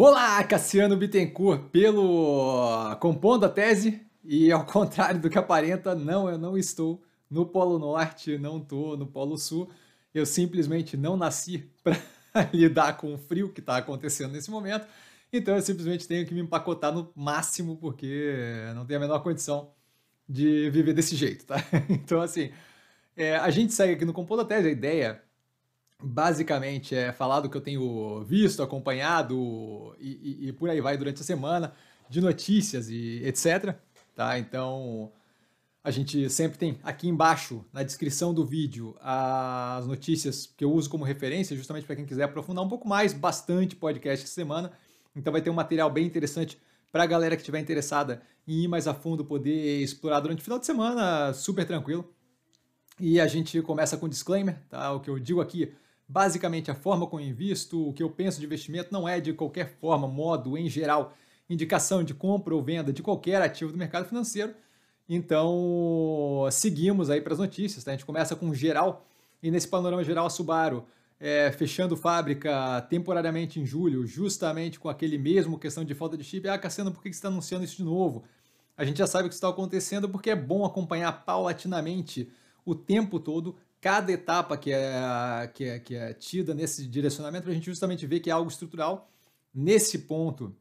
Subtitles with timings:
[0.00, 6.38] Olá, Cassiano Bittencourt, pelo compondo a tese e ao contrário do que aparenta, não, eu
[6.38, 9.68] não estou no Polo Norte, não estou no Polo Sul.
[10.14, 11.98] Eu simplesmente não nasci para
[12.52, 14.86] lidar com o frio que está acontecendo nesse momento.
[15.32, 19.72] Então eu simplesmente tenho que me empacotar no máximo porque não tenho a menor condição
[20.28, 21.56] de viver desse jeito, tá?
[21.90, 22.52] Então assim,
[23.16, 25.27] é, a gente segue aqui no Compondo a Tese, a ideia
[26.02, 30.96] basicamente é falar do que eu tenho visto, acompanhado e, e, e, por aí vai
[30.96, 31.74] durante a semana,
[32.08, 33.74] de notícias e etc.
[34.14, 34.38] Tá?
[34.38, 35.12] Então,
[35.82, 40.88] a gente sempre tem aqui embaixo, na descrição do vídeo, as notícias que eu uso
[40.88, 44.72] como referência, justamente para quem quiser aprofundar um pouco mais, bastante podcast essa semana.
[45.14, 46.58] Então vai ter um material bem interessante
[46.92, 50.44] para a galera que estiver interessada em ir mais a fundo, poder explorar durante o
[50.44, 52.12] final de semana, super tranquilo.
[53.00, 54.92] E a gente começa com disclaimer, tá?
[54.92, 55.72] O que eu digo aqui
[56.08, 59.76] Basicamente, a forma como invisto, o que eu penso de investimento não é de qualquer
[59.78, 61.12] forma, modo, em geral,
[61.50, 64.54] indicação de compra ou venda de qualquer ativo do mercado financeiro.
[65.06, 67.84] Então, seguimos aí para as notícias.
[67.84, 67.90] Tá?
[67.90, 69.06] A gente começa com geral,
[69.42, 70.86] e nesse panorama geral, a Subaru
[71.20, 76.48] é, fechando fábrica temporariamente em julho, justamente com aquele mesmo questão de falta de chip.
[76.48, 78.24] Ah, Cassiano, por que você está anunciando isso de novo?
[78.76, 82.30] A gente já sabe o que está acontecendo porque é bom acompanhar paulatinamente
[82.64, 87.52] o tempo todo cada etapa que é, que é, que é tida nesse direcionamento para
[87.52, 89.10] a gente justamente ver que é algo estrutural.
[89.54, 90.54] Nesse ponto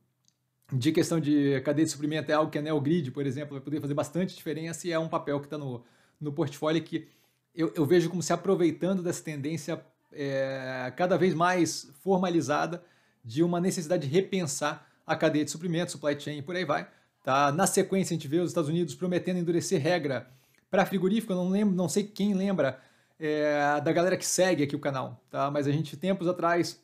[0.71, 3.81] de questão de cadeia de suprimento é algo que a NeoGrid, por exemplo, vai poder
[3.81, 5.83] fazer bastante diferença e é um papel que está no,
[6.19, 7.07] no portfólio que
[7.55, 12.83] eu, eu, vejo como se aproveitando dessa tendência é, cada vez mais formalizada
[13.23, 16.87] de uma necessidade de repensar a cadeia de suprimento, supply chain e por aí vai.
[17.23, 17.51] Tá?
[17.51, 20.29] Na sequência, a gente vê os Estados Unidos prometendo endurecer regra
[20.69, 21.33] para frigorífico.
[21.33, 22.79] Não lembro, não sei quem lembra
[23.19, 25.49] é, da galera que segue aqui o canal, tá?
[25.49, 26.81] Mas a gente, tempos atrás,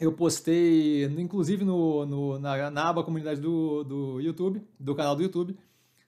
[0.00, 5.22] eu postei, inclusive no, no na, na, aba comunidade do, do YouTube, do canal do
[5.22, 5.58] YouTube,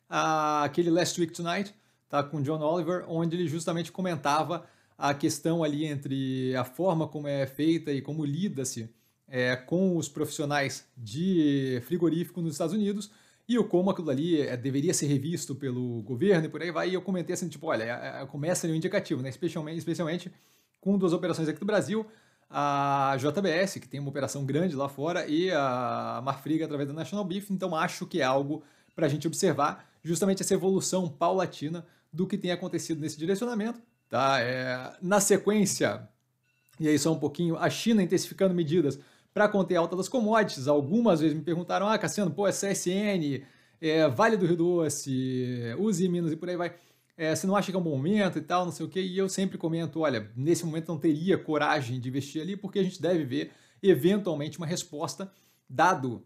[0.08, 1.74] a, aquele Last Week Tonight,
[2.08, 2.22] tá?
[2.22, 4.66] Com John Oliver, onde ele justamente comentava
[4.97, 8.88] a questão ali entre a forma como é feita e como lida-se
[9.26, 13.10] é, com os profissionais de frigorífico nos Estados Unidos,
[13.50, 16.88] e o como aquilo ali é, deveria ser revisto pelo governo e por aí vai.
[16.88, 19.28] E eu comentei assim, tipo, olha, é, é, começa ali um indicativo, né?
[19.28, 20.31] Especialmente, especialmente
[20.81, 22.06] com duas operações aqui do Brasil,
[22.49, 27.25] a JBS, que tem uma operação grande lá fora, e a Marfriga através da National
[27.25, 27.50] Beef.
[27.50, 28.62] Então acho que é algo
[28.94, 33.81] para a gente observar justamente essa evolução paulatina do que tem acontecido nesse direcionamento.
[34.09, 34.41] Tá?
[34.41, 36.09] É, na sequência,
[36.78, 38.97] e aí só um pouquinho, a China intensificando medidas
[39.32, 40.68] para conter a alta das commodities.
[40.68, 43.44] Algumas vezes me perguntaram, ah, Cassiano, pô, é CSN,
[43.80, 46.74] é Vale do Rio Doce, Use Minas e por aí vai.
[47.16, 49.00] É, você não acha que é um bom momento e tal, não sei o quê?
[49.02, 52.82] E eu sempre comento, olha, nesse momento não teria coragem de investir ali, porque a
[52.82, 53.52] gente deve ver,
[53.82, 55.30] eventualmente, uma resposta,
[55.69, 56.24] dado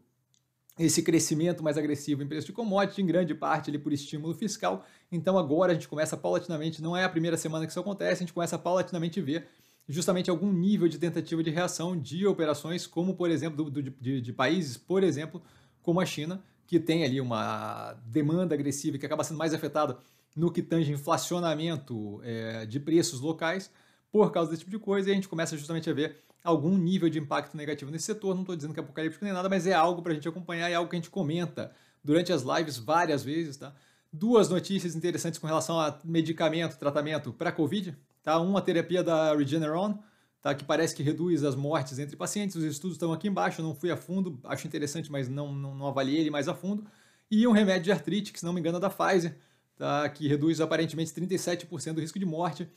[0.78, 4.84] esse crescimento mais agressivo em preço de commodity, em grande parte ali por estímulo fiscal.
[5.10, 8.26] Então agora a gente começa paulatinamente, não é a primeira semana que isso acontece, a
[8.26, 9.46] gente começa paulatinamente a ver
[9.88, 14.20] justamente algum nível de tentativa de reação de operações, como por exemplo do, do, de,
[14.20, 15.42] de, países, por exemplo,
[15.82, 19.98] como a China, que tem ali uma demanda agressiva que acaba sendo mais afetada
[20.34, 23.70] no que tange inflacionamento é, de preços locais
[24.10, 27.08] por causa desse tipo de coisa, e a gente começa justamente a ver algum nível
[27.08, 28.34] de impacto negativo nesse setor.
[28.34, 30.70] Não estou dizendo que é apocalíptico nem nada, mas é algo para a gente acompanhar,
[30.70, 33.74] é algo que a gente comenta durante as lives várias vezes, tá?
[34.12, 38.40] Duas notícias interessantes com relação a medicamento, tratamento para Covid, Tá?
[38.40, 39.98] Uma terapia da Regeneron,
[40.40, 40.54] tá?
[40.54, 42.56] que parece que reduz as mortes entre pacientes.
[42.56, 45.74] Os estudos estão aqui embaixo, eu não fui a fundo, acho interessante, mas não, não,
[45.74, 46.84] não avaliei ele mais a fundo.
[47.30, 49.36] E um remédio de artrite, que se não me engano é da Pfizer,
[49.76, 50.08] tá?
[50.08, 52.68] que reduz aparentemente 37% do risco de morte.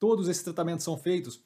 [0.00, 1.40] Todos esses tratamentos são feitos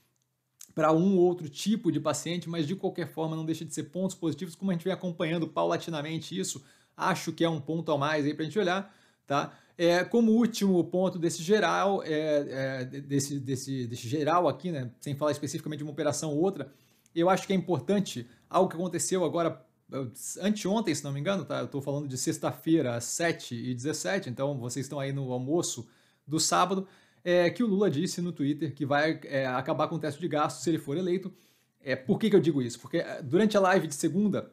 [0.75, 3.85] para um ou outro tipo de paciente, mas de qualquer forma não deixa de ser
[3.85, 6.65] pontos positivos, como a gente vem acompanhando paulatinamente isso,
[6.97, 8.95] acho que é um ponto a mais aí para a gente olhar,
[9.27, 9.59] tá?
[9.81, 15.15] É, como último ponto desse geral, é, é, desse, desse, desse geral aqui, né, sem
[15.15, 16.69] falar especificamente de uma operação ou outra,
[17.15, 19.65] eu acho que é importante algo que aconteceu agora
[20.43, 21.61] anteontem, se não me engano, tá?
[21.61, 25.89] Eu estou falando de sexta-feira, às 7 e 17 então vocês estão aí no almoço
[26.27, 26.87] do sábado,
[27.25, 30.29] é, que o Lula disse no Twitter que vai é, acabar com o teto de
[30.29, 31.33] gastos se ele for eleito.
[31.81, 32.81] É, por que, que eu digo isso?
[32.81, 34.51] Porque é, durante a live de segunda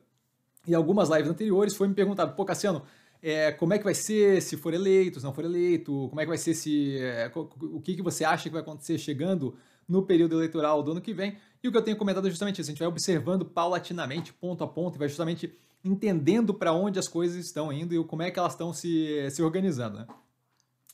[0.68, 2.84] e algumas lives anteriores foi me perguntado, pô, Cassiano,
[3.28, 6.26] é, como é que vai ser se for eleito, se não for eleito, como é
[6.26, 7.00] que vai ser se.
[7.00, 9.58] É, o que, que você acha que vai acontecer chegando
[9.88, 11.36] no período eleitoral do ano que vem.
[11.64, 14.64] E o que eu tenho comentado é justamente isso: a gente vai observando paulatinamente, ponto
[14.64, 15.52] a ponto, e vai justamente
[15.84, 19.42] entendendo para onde as coisas estão indo e como é que elas estão se, se
[19.42, 19.98] organizando.
[19.98, 20.08] Né?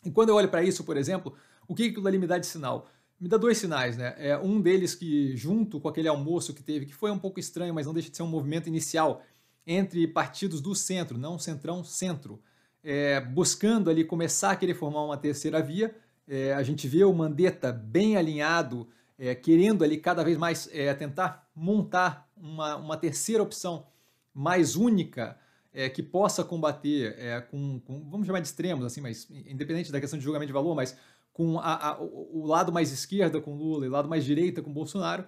[0.06, 1.34] E quando eu olho para isso, por exemplo,
[1.68, 2.88] o que, que aquilo ali me dá de sinal?
[3.22, 4.16] me dá dois sinais, né?
[4.18, 7.72] É, um deles que, junto com aquele almoço que teve, que foi um pouco estranho,
[7.72, 9.22] mas não deixa de ser um movimento inicial
[9.66, 12.42] entre partidos do centro, não centrão, centro,
[12.84, 15.96] é, buscando ali começar a querer formar uma terceira via.
[16.28, 18.88] É, a gente vê o Mandetta bem alinhado,
[19.18, 23.86] é, querendo ali cada vez mais é, tentar montar uma, uma terceira opção
[24.34, 25.38] mais única
[25.74, 30.00] é, que possa combater é, com, com, vamos chamar de extremos, assim, mas independente da
[30.00, 30.98] questão de julgamento de valor, mas
[31.34, 34.72] com a, a, o lado mais esquerda com Lula e o lado mais direita com
[34.72, 35.26] Bolsonaro.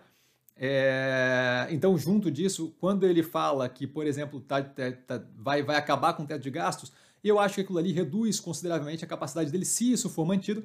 [0.55, 5.75] É, então, junto disso, quando ele fala que, por exemplo, tá, tá, tá, vai, vai
[5.75, 6.91] acabar com o teto de gastos,
[7.23, 10.63] eu acho que aquilo ali reduz consideravelmente a capacidade dele, se isso for mantido,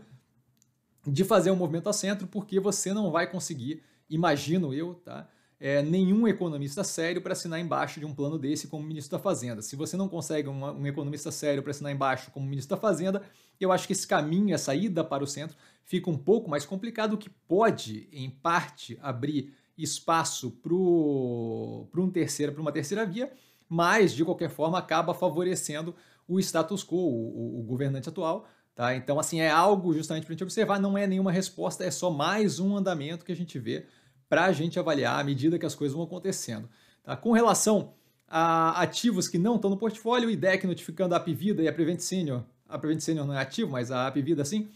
[1.07, 5.29] de fazer um movimento a centro, porque você não vai conseguir, imagino eu, tá?
[5.61, 9.61] é, nenhum economista sério para assinar embaixo de um plano desse como ministro da Fazenda.
[9.61, 13.23] Se você não consegue uma, um economista sério para assinar embaixo como ministro da Fazenda,
[13.61, 17.15] eu acho que esse caminho, essa ida para o centro, fica um pouco mais complicado,
[17.15, 23.33] o que pode, em parte, abrir espaço para um terceira, para uma terceira via,
[23.69, 25.95] mas, de qualquer forma, acaba favorecendo
[26.27, 28.47] o status quo, o, o governante atual.
[28.75, 28.95] Tá?
[28.95, 32.11] Então, assim, é algo justamente para a gente observar, não é nenhuma resposta, é só
[32.11, 33.87] mais um andamento que a gente vê
[34.29, 36.69] para a gente avaliar à medida que as coisas vão acontecendo.
[37.03, 37.17] Tá?
[37.17, 37.95] Com relação
[38.29, 42.01] a ativos que não estão no portfólio, o IDEC notificando a Apivida e a Prevent
[42.01, 44.69] Senior, a Prevent Senior não é ativo, mas a Apivida sim,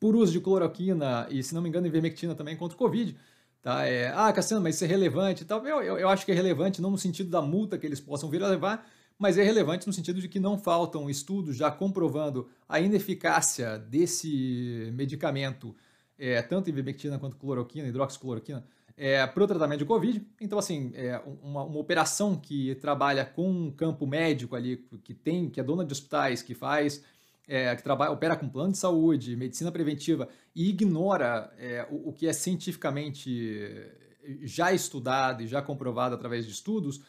[0.00, 3.16] por uso de cloroquina e, se não me engano, ivermectina também contra o Covid.
[3.64, 3.86] Tá?
[3.86, 5.66] É, ah, Cassiano, mas isso é relevante e tal.
[5.66, 8.28] Eu, eu, eu acho que é relevante não no sentido da multa que eles possam
[8.28, 8.86] vir a levar,
[9.18, 14.90] mas é relevante no sentido de que não faltam estudos já comprovando a ineficácia desse
[14.92, 15.74] medicamento
[16.18, 18.66] é, tanto ivermectina quanto cloroquina, hidroxicloroquina,
[18.98, 20.22] é, para o tratamento de Covid.
[20.38, 25.48] Então, assim, é uma, uma, operação que trabalha com um campo médico ali, que tem,
[25.48, 27.02] que é dona de hospitais, que faz,
[27.46, 32.12] é, que trabalha, opera com plano de saúde, medicina preventiva e ignora é, o, o,
[32.12, 33.70] que é cientificamente
[34.42, 37.02] já estudado e já comprovado através de estudos,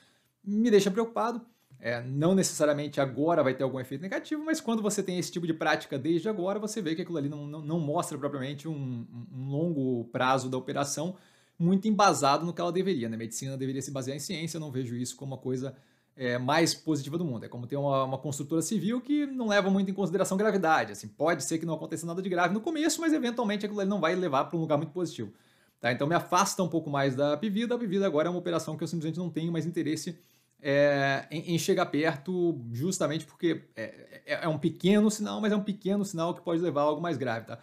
[0.44, 1.42] me deixa preocupado.
[1.80, 5.46] É, não necessariamente agora vai ter algum efeito negativo, mas quando você tem esse tipo
[5.46, 9.06] de prática desde agora, você vê que aquilo ali não, não, não mostra propriamente um,
[9.32, 11.18] um, longo prazo da operação
[11.60, 13.10] muito embasado no que ela deveria.
[13.10, 13.16] Né?
[13.16, 15.76] A medicina deveria se basear em ciência, eu não vejo isso como uma coisa
[16.15, 17.45] é, mais positiva do mundo.
[17.45, 20.94] É como ter uma, uma, construtora civil que não leva muito em consideração gravidade.
[20.94, 24.00] Assim, pode ser que não aconteça nada de grave no começo, mas eventualmente aquilo não
[24.00, 25.33] vai levar para um lugar muito positivo.
[25.79, 25.91] Tá?
[25.91, 27.75] Então me afasta um pouco mais da Pivida.
[27.75, 30.17] A Pivida agora é uma operação que eu simplesmente não tenho mais interesse
[30.62, 35.56] é, em, em, chegar perto, justamente porque é, é, é, um pequeno sinal, mas é
[35.56, 37.59] um pequeno sinal que pode levar a algo mais grave, tá?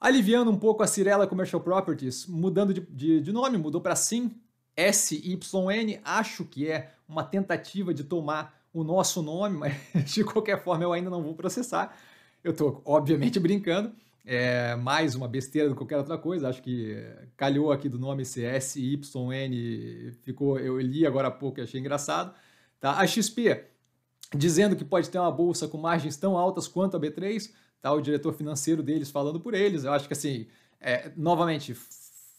[0.00, 4.34] Aliviando um pouco a Cirela Commercial Properties, mudando de, de, de nome, mudou para SIM,
[4.76, 9.56] SYN, acho que é uma tentativa de tomar o nosso nome,
[9.94, 11.96] mas de qualquer forma eu ainda não vou processar.
[12.44, 13.92] Eu estou, obviamente, brincando
[14.26, 16.48] é mais uma besteira do que qualquer outra coisa.
[16.48, 16.96] Acho que
[17.36, 22.34] calhou aqui do nome CSYN, ficou, eu li agora há pouco e achei engraçado.
[22.80, 22.98] Tá?
[22.98, 23.64] A XP
[24.34, 27.92] dizendo que pode ter uma bolsa com margens tão altas quanto a B3, tá?
[27.92, 29.84] o diretor financeiro deles falando por eles.
[29.84, 30.48] Eu acho que assim,
[30.80, 31.72] é, novamente,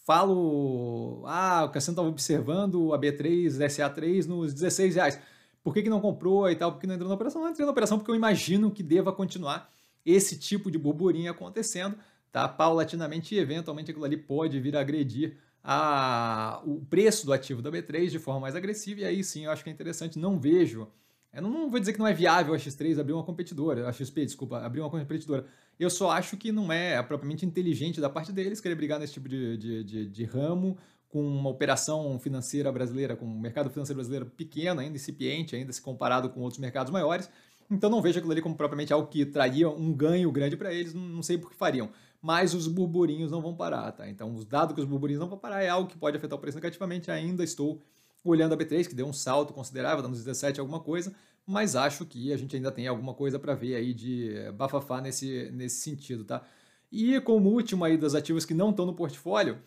[0.08, 5.20] falo, ah, o Cassiano estava observando a B3, SA3 nos 16 reais.
[5.62, 6.72] Por que, que não comprou e tal?
[6.72, 7.42] Por que não entrou na operação?
[7.42, 9.70] Não entrei na operação porque eu imagino que deva continuar
[10.06, 11.94] esse tipo de burburinho acontecendo,
[12.32, 12.48] tá?
[12.48, 17.70] Paulatinamente e eventualmente aquilo ali pode vir a agredir a, o preço do ativo da
[17.70, 20.18] B3 de forma mais agressiva, e aí sim eu acho que é interessante.
[20.18, 20.88] Não vejo,
[21.38, 24.24] eu não, vou dizer que não é viável a X3 abrir uma competidora, a XP,
[24.24, 25.46] desculpa, abrir uma competidora.
[25.78, 29.28] Eu só acho que não é propriamente inteligente da parte deles querer brigar nesse tipo
[29.28, 30.76] de, de, de, de ramo
[31.08, 35.80] com uma operação financeira brasileira, com um mercado financeiro brasileiro pequeno ainda, incipiente ainda, se
[35.80, 37.30] comparado com outros mercados maiores.
[37.70, 40.92] Então não vejo aquilo ali como propriamente algo que traria um ganho grande para eles,
[40.92, 41.90] não sei por que fariam.
[42.20, 44.08] Mas os burburinhos não vão parar, tá?
[44.08, 46.40] Então, os dados que os burburinhos não vão parar é algo que pode afetar o
[46.40, 47.10] preço negativamente.
[47.12, 47.80] Ainda estou
[48.24, 51.14] olhando a B3, que deu um salto considerável, dando 17 alguma coisa,
[51.46, 55.50] mas acho que a gente ainda tem alguma coisa para ver aí de bafafá nesse,
[55.52, 56.42] nesse sentido, tá?
[56.90, 59.58] E como último aí das ativos que não estão no portfólio,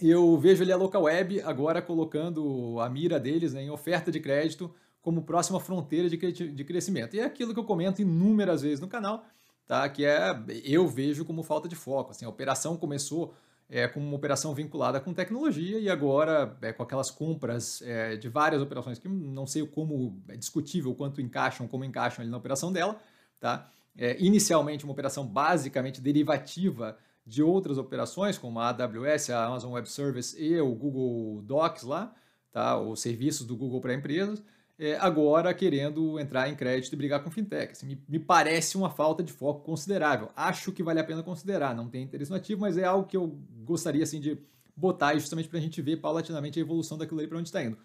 [0.00, 4.18] eu vejo ali a Local Web agora colocando a mira deles né, em oferta de
[4.20, 7.14] crédito como próxima fronteira de, de crescimento.
[7.14, 9.24] E é aquilo que eu comento inúmeras vezes no canal,
[9.66, 9.88] tá?
[9.88, 10.34] que é
[10.64, 12.10] eu vejo como falta de foco.
[12.10, 13.34] Assim, a operação começou
[13.70, 18.28] é, como uma operação vinculada com tecnologia e agora é, com aquelas compras é, de
[18.28, 22.72] várias operações que não sei como é discutível quanto encaixam, como encaixam ali na operação
[22.72, 23.00] dela.
[23.38, 23.70] Tá?
[23.96, 29.88] É, inicialmente uma operação basicamente derivativa de outras operações, como a AWS, a Amazon Web
[29.88, 32.12] Service e o Google Docs lá,
[32.50, 32.76] tá?
[32.76, 34.42] os serviços do Google para empresas.
[34.80, 37.72] É, agora querendo entrar em crédito e brigar com fintech.
[37.72, 40.30] Assim, me, me, parece uma falta de foco considerável.
[40.34, 41.74] Acho que vale a pena considerar.
[41.76, 44.38] Não tem interesse no ativo, mas é algo que eu gostaria assim, de
[44.74, 47.76] botar justamente para a gente ver paulatinamente a evolução daquilo aí para onde está indo.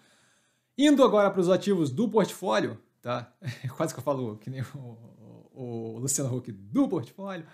[0.78, 3.30] Indo agora para os ativos do portfólio, tá?
[3.76, 4.88] Quase que eu falo que nem o,
[5.52, 7.44] o, o Luciano Huck do portfólio.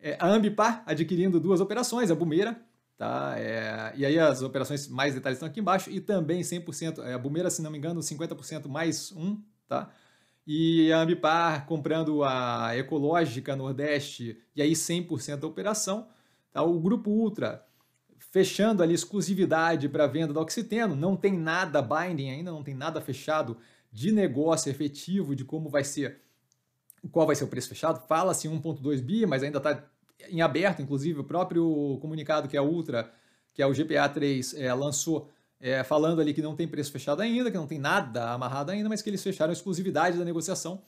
[0.00, 2.60] É, a Ambipar adquirindo duas operações, a Bumeira
[3.00, 3.32] Tá?
[3.38, 7.18] É, e aí as operações mais detalhes estão aqui embaixo e também 100%, é, a
[7.18, 9.90] Bumeira, se não me engano, 50% mais um, tá?
[10.46, 16.08] E a Ambipar comprando a Ecológica Nordeste e aí 100% da operação,
[16.52, 16.62] tá?
[16.62, 17.64] O Grupo Ultra
[18.18, 23.00] fechando ali exclusividade para venda do Oxiteno, não tem nada binding ainda, não tem nada
[23.00, 23.56] fechado
[23.90, 26.20] de negócio efetivo de como vai ser,
[27.10, 28.06] qual vai ser o preço fechado.
[28.06, 29.89] Fala-se 1.2 bi, mas ainda está
[30.28, 33.12] em aberto, inclusive, o próprio comunicado que a Ultra,
[33.52, 37.50] que é o GPA3, é, lançou, é, falando ali que não tem preço fechado ainda,
[37.50, 40.82] que não tem nada amarrado ainda, mas que eles fecharam a exclusividade da negociação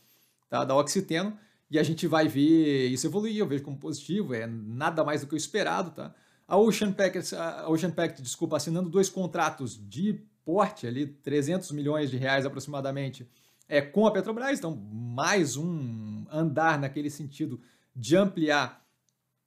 [0.48, 1.36] tá, da Oxiteno,
[1.70, 5.26] e a gente vai ver isso evoluir, eu vejo como positivo, é nada mais do
[5.26, 6.14] que o esperado, tá?
[6.46, 12.10] A Ocean Pact, a Ocean Pact, desculpa, assinando dois contratos de porte ali, 300 milhões
[12.10, 13.26] de reais aproximadamente,
[13.68, 17.58] é, com a Petrobras, então mais um andar naquele sentido
[17.94, 18.81] de ampliar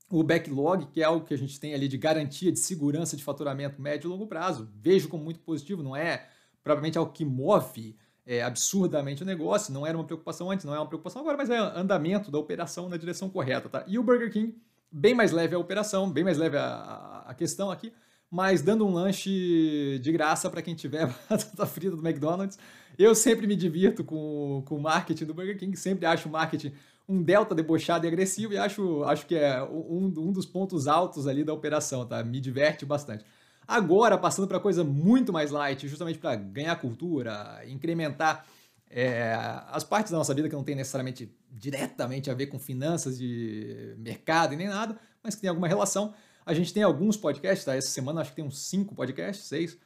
[0.10, 3.24] o backlog, que é algo que a gente tem ali de garantia de segurança de
[3.24, 4.70] faturamento médio e longo prazo.
[4.76, 6.28] Vejo como muito positivo, não é
[6.64, 10.80] provavelmente algo que move é, absurdamente o negócio, não era uma preocupação antes, não é
[10.80, 13.70] uma preocupação agora, mas é andamento da operação na direção correta.
[13.70, 13.84] Tá?
[13.88, 14.56] E o Burger King,
[14.92, 17.94] bem mais leve a operação, bem mais leve a, a questão aqui,
[18.30, 22.58] mas dando um lanche de graça para quem tiver batata frita do McDonald's.
[22.98, 26.74] Eu sempre me divirto com, com o marketing do Burger King, sempre acho o marketing
[27.08, 31.28] um delta debochado e agressivo e acho, acho que é um, um dos pontos altos
[31.28, 32.24] ali da operação, tá?
[32.24, 33.24] Me diverte bastante.
[33.68, 38.46] Agora, passando para coisa muito mais light, justamente para ganhar cultura, incrementar
[38.90, 39.34] é,
[39.70, 43.96] as partes da nossa vida que não tem necessariamente diretamente a ver com finanças de
[43.98, 46.14] mercado e nem nada, mas que tem alguma relação.
[46.46, 47.76] A gente tem alguns podcasts, tá?
[47.76, 49.78] Essa semana acho que tem uns cinco podcasts, seis.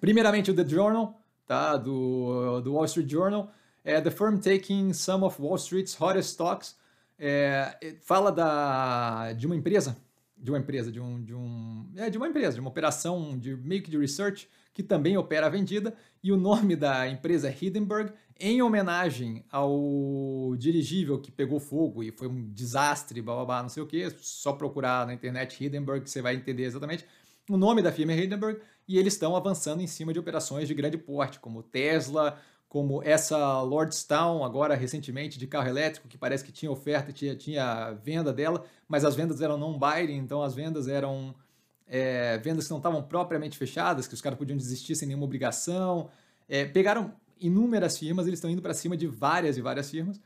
[0.00, 1.76] Primeiramente o The Journal, tá?
[1.76, 3.50] Do, do Wall Street Journal,
[3.84, 6.76] The Firm Taking Some of Wall Street's Hottest Stocks,
[7.18, 9.96] é, fala da, de uma empresa,
[10.36, 13.56] de uma empresa, de um, de um, é, de uma empresa, de uma operação de
[13.56, 17.56] meio que de research que também opera a vendida e o nome da empresa é
[17.60, 23.62] Hindenburg em homenagem ao dirigível que pegou fogo e foi um desastre, blá, blá, blá
[23.62, 27.04] não sei o que, só procurar na internet Hindenburg que você vai entender exatamente.
[27.48, 30.74] O nome da firma é Hindenburg e eles estão avançando em cima de operações de
[30.74, 32.40] grande porte, como Tesla,
[32.72, 37.36] como essa Lordstown, agora recentemente, de carro elétrico, que parece que tinha oferta e tinha,
[37.36, 41.34] tinha venda dela, mas as vendas eram non-binding, então as vendas eram
[41.86, 46.08] é, vendas que não estavam propriamente fechadas, que os caras podiam desistir sem nenhuma obrigação.
[46.48, 50.18] É, pegaram inúmeras firmas, eles estão indo para cima de várias e várias firmas,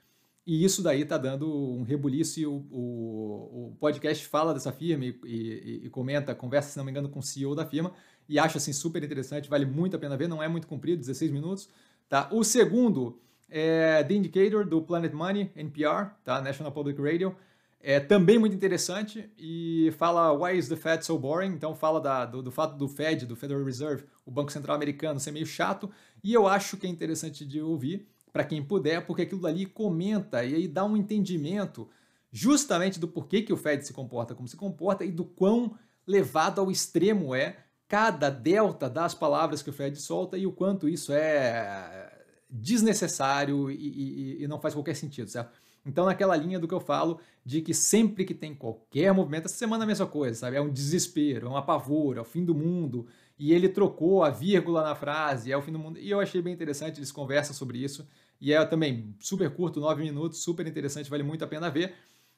[0.46, 5.04] e isso daí está dando um rebuliço, e o, o, o, podcast fala dessa firma
[5.04, 7.92] e, e, e comenta, conversa, se não me engano, com o CEO da firma,
[8.28, 11.32] e acho assim super interessante, vale muito a pena ver, não é muito comprido, 16
[11.32, 11.68] minutos,
[12.08, 12.28] Tá?
[12.32, 16.40] O segundo é The Indicator, do Planet Money, NPR, tá?
[16.40, 17.36] National Public Radio.
[17.80, 21.52] É também muito interessante e fala Why is the Fed so boring?
[21.52, 25.20] Então fala da, do, do, fato do Fed, do Federal Reserve, o Banco Central Americano,
[25.20, 25.90] ser meio chato.
[26.22, 30.44] E eu acho que é interessante de ouvir para quem puder, porque aquilo dali comenta
[30.44, 31.88] e aí dá um entendimento
[32.32, 36.60] justamente do porquê que o Fed se comporta como se comporta e do quão levado
[36.60, 37.56] ao extremo é
[37.88, 42.12] cada delta das palavras que o Fred solta e o quanto isso é
[42.48, 45.50] desnecessário e, e, e, não faz qualquer sentido, certo?
[45.84, 49.54] Então, naquela linha do que eu falo, de que sempre que tem qualquer movimento, essa
[49.54, 50.56] semana é a mesma coisa, sabe?
[50.56, 53.06] É um desespero, é um apavoro, é o fim do mundo,
[53.38, 55.98] e ele trocou a vírgula na frase, é o fim do mundo.
[55.98, 58.06] E eu achei bem interessante, eles conversam sobre isso,
[58.40, 61.94] e é também super curto, nove minutos, super interessante, vale muito a pena ver.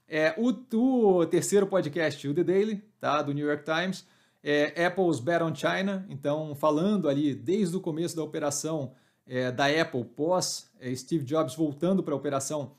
[0.06, 3.22] É, o, o terceiro podcast, o The Daily, tá?
[3.22, 4.06] Do New York Times,
[4.50, 8.94] é, Apple's Bet on China, então falando ali desde o começo da operação
[9.26, 12.72] é, da Apple pós é, Steve Jobs voltando para a operação,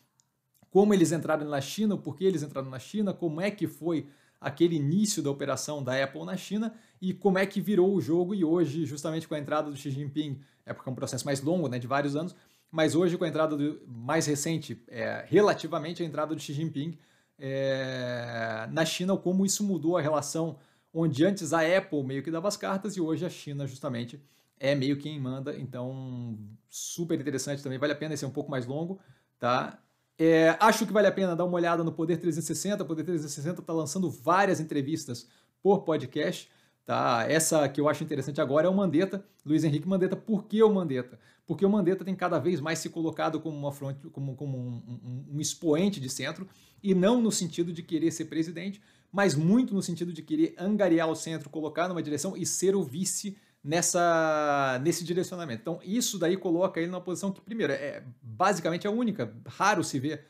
[0.72, 4.08] como eles entraram na China, por que eles entraram na China, como é que foi
[4.42, 8.34] aquele início da operação da Apple na China e como é que virou o jogo.
[8.34, 11.40] E hoje, justamente com a entrada do Xi Jinping, é porque é um processo mais
[11.40, 12.36] longo, né, de vários anos,
[12.72, 16.98] mas hoje com a entrada do, mais recente, é, relativamente a entrada do Xi Jinping
[17.38, 20.58] é, na China, como isso mudou a relação
[20.94, 24.22] onde antes a Apple meio que dava as cartas e hoje a China justamente
[24.60, 26.38] é meio quem manda, então
[26.70, 29.00] super interessante também, vale a pena, esse é um pouco mais longo,
[29.40, 29.80] tá?
[30.18, 33.62] É, acho que vale a pena dar uma olhada no Poder 360, o Poder 360
[33.62, 35.30] está lançando várias entrevistas
[35.64, 36.52] por podcast,
[36.90, 37.24] Tá?
[37.30, 40.16] Essa que eu acho interessante agora é o Mandetta, Luiz Henrique Mandetta.
[40.16, 41.20] Por que o Mandetta?
[41.46, 44.82] Porque o Mandetta tem cada vez mais se colocado como, uma front, como, como um,
[45.06, 46.48] um, um expoente de centro,
[46.82, 48.82] e não no sentido de querer ser presidente,
[49.12, 52.82] mas muito no sentido de querer angariar o centro, colocar numa direção e ser o
[52.82, 55.62] vice nessa nesse direcionamento.
[55.62, 59.32] Então, isso daí coloca ele numa posição que, primeiro, é basicamente a única.
[59.46, 60.26] Raro se ver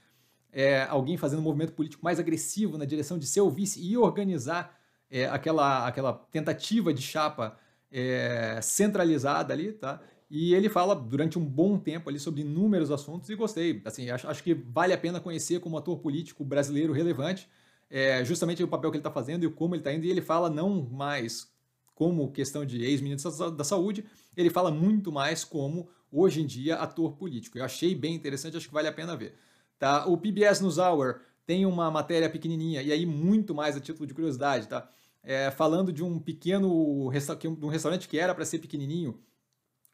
[0.52, 3.96] é, alguém fazendo um movimento político mais agressivo na direção de ser o vice e
[3.96, 4.78] organizar
[5.10, 7.58] é, aquela, aquela tentativa de chapa
[7.92, 10.02] é, centralizada ali, tá?
[10.30, 13.82] E ele fala durante um bom tempo ali sobre inúmeros assuntos e gostei.
[13.84, 17.50] Assim, acho, acho que vale a pena conhecer como ator político brasileiro relevante,
[17.90, 20.06] é, justamente o papel que ele está fazendo e como ele está indo.
[20.06, 21.52] E ele fala não mais
[21.96, 24.06] como questão de ex-ministro da Saúde,
[24.38, 27.58] ele fala muito mais como, hoje em dia, ator político.
[27.58, 29.36] Eu achei bem interessante, acho que vale a pena ver.
[29.78, 30.06] Tá?
[30.06, 34.14] O PBS News Hour tem uma matéria pequenininha, e aí muito mais a título de
[34.14, 34.88] curiosidade, tá?
[35.24, 39.20] é, falando de um pequeno de um restaurante que era para ser pequenininho,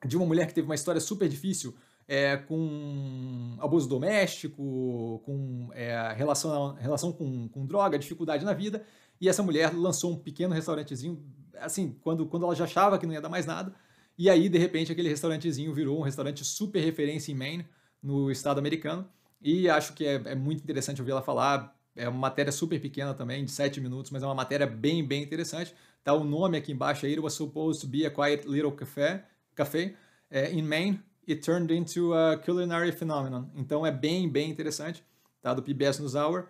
[0.06, 1.74] de uma mulher que teve uma história super difícil
[2.10, 8.84] é, com abuso doméstico, com é, relação, relação com, com droga, dificuldade na vida,
[9.22, 11.24] e essa mulher lançou um pequeno restaurantezinho,
[11.56, 13.74] assim, quando, quando ela já achava que não ia dar mais nada,
[14.18, 17.66] e aí, de repente, aquele restaurantezinho virou um restaurante super referência em Maine,
[18.04, 19.08] no estado americano,
[19.46, 23.14] e acho que é, é muito interessante ouvir ela falar é uma matéria super pequena
[23.14, 25.74] também, de 7 minutos, mas é uma matéria bem, bem interessante.
[26.04, 29.24] Tá o nome aqui embaixo it was supposed to be a quiet little café,
[29.56, 29.94] café
[30.30, 33.46] é, in Maine, it turned into a culinary phenomenon.
[33.56, 35.04] Então é bem, bem interessante,
[35.42, 35.54] tá?
[35.54, 36.48] Do PBS News Hour.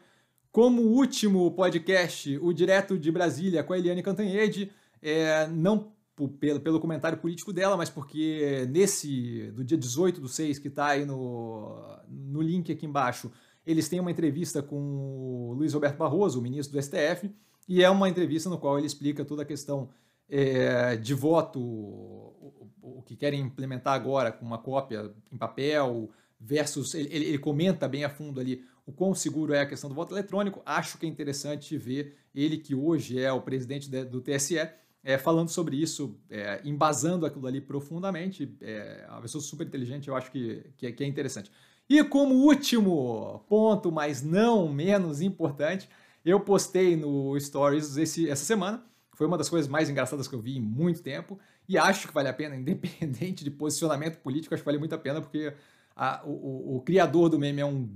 [0.51, 4.71] Como último podcast, o Direto de Brasília com a Eliane Cantanhede,
[5.01, 5.91] é, não
[6.39, 10.87] pelo, pelo comentário político dela, mas porque nesse, do dia 18 do 6, que está
[10.87, 11.75] aí no,
[12.07, 13.31] no link aqui embaixo,
[13.65, 17.33] eles têm uma entrevista com o Luiz Roberto Barroso, o ministro do STF,
[17.67, 19.89] e é uma entrevista no qual ele explica toda a questão
[20.29, 26.93] é, de voto, o, o, que querem implementar agora com uma cópia em papel, versus.
[26.93, 30.13] Ele, ele, comenta bem a fundo ali o quão seguro é a questão do voto
[30.13, 30.61] eletrônico.
[30.65, 34.59] Acho que é interessante ver ele, que hoje é o presidente de, do TSE,
[35.05, 38.51] é, falando sobre isso, é, embasando aquilo ali profundamente.
[38.59, 41.51] É uma pessoa super inteligente, eu acho que, que, é, que é interessante.
[41.87, 45.87] E como último ponto, mas não menos importante,
[46.25, 48.83] eu postei no Stories esse, essa semana.
[49.13, 51.39] Foi uma das coisas mais engraçadas que eu vi em muito tempo.
[51.69, 54.97] E acho que vale a pena, independente de posicionamento político, acho que vale muito a
[54.97, 55.53] pena, porque
[55.95, 57.87] a, o, o, o, criador do meme é um.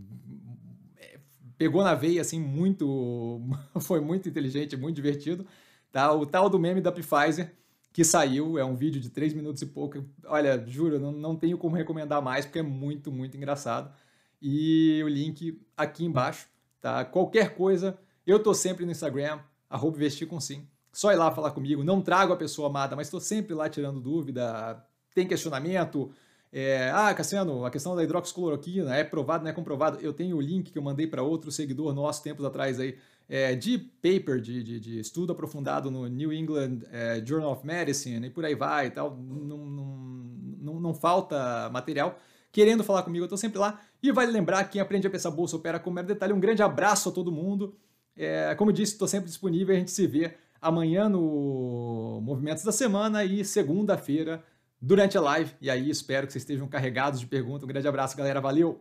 [0.95, 1.17] É,
[1.57, 3.41] pegou na veia, assim, muito.
[3.81, 5.43] Foi muito inteligente, muito divertido.
[5.91, 6.13] Tá?
[6.13, 7.55] O tal do meme da Pfizer
[7.91, 10.03] que saiu, é um vídeo de 3 minutos e pouco.
[10.25, 13.91] Olha, juro, não, não tenho como recomendar mais, porque é muito, muito engraçado.
[14.41, 16.47] E o link aqui embaixo,
[16.79, 17.03] tá?
[17.03, 19.97] Qualquer coisa, eu tô sempre no Instagram, arroba
[20.29, 20.67] com sim.
[20.93, 23.99] Só ir lá falar comigo, não trago a pessoa amada, mas estou sempre lá tirando
[23.99, 26.11] dúvida, tem questionamento.
[26.51, 29.99] É, ah, Cassiano, a questão da hidroxicloroquina é provado, não é comprovado.
[30.01, 32.97] Eu tenho o link que eu mandei para outro seguidor nosso tempos atrás aí,
[33.29, 38.25] é, de paper, de, de, de, estudo aprofundado no New England é, Journal of Medicine
[38.25, 39.15] e por aí vai e tal.
[39.15, 39.57] Não,
[40.59, 42.17] não, não, falta material.
[42.51, 43.79] Querendo falar comigo, eu estou sempre lá.
[44.01, 46.33] E vale lembrar, quem aprende a pensar bolsa opera com mero detalhe.
[46.33, 47.77] Um grande abraço a todo mundo.
[48.17, 49.75] É, como disse, estou sempre disponível.
[49.75, 54.43] A gente se vê amanhã no Movimentos da Semana e segunda-feira
[54.81, 55.53] durante a live.
[55.61, 57.63] E aí espero que vocês estejam carregados de perguntas.
[57.63, 58.41] Um grande abraço, galera.
[58.41, 58.77] Valeu!